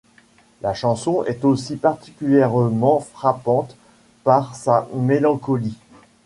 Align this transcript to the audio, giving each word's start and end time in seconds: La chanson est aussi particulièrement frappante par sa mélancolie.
La 0.63 0.73
chanson 0.73 1.23
est 1.25 1.45
aussi 1.45 1.75
particulièrement 1.75 3.01
frappante 3.01 3.75
par 4.23 4.55
sa 4.55 4.87
mélancolie. 4.95 5.77